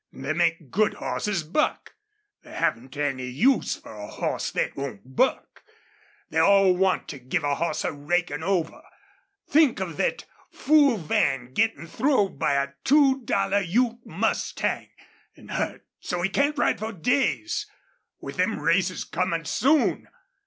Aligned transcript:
They 0.11 0.33
make 0.33 0.71
good 0.71 0.95
hosses 0.95 1.43
buck. 1.43 1.93
They 2.41 2.53
haven't 2.53 2.97
any 2.97 3.27
use 3.27 3.75
for 3.75 3.93
a 3.93 4.07
hoss 4.07 4.49
thet 4.49 4.75
won't 4.75 5.15
buck. 5.15 5.61
They 6.31 6.39
all 6.39 6.75
want 6.75 7.07
to 7.09 7.19
give 7.19 7.43
a 7.43 7.53
hoss 7.53 7.85
a 7.85 7.91
rakin' 7.91 8.41
over.... 8.41 8.81
Think 9.47 9.79
of 9.79 9.97
thet 9.97 10.25
fool 10.49 10.97
Van 10.97 11.53
gettin' 11.53 11.85
throwed 11.85 12.39
by 12.39 12.53
a 12.53 12.69
two 12.83 13.21
dollar 13.23 13.59
Ute 13.61 14.03
mustang. 14.03 14.89
An' 15.37 15.49
hurt 15.49 15.85
so 15.99 16.23
he 16.23 16.29
can't 16.29 16.57
ride 16.57 16.79
for 16.79 16.91
days! 16.91 17.67
With 18.19 18.37
them 18.37 18.57
races 18.59 19.03
comin' 19.03 19.45
soon! 19.45 20.07